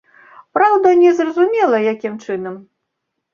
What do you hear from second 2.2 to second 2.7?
чынам.